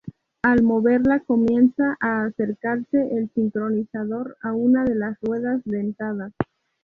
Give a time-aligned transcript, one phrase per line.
[0.41, 6.33] Al moverla comienza a acercarse el sincronizador a una de las ruedas dentadas.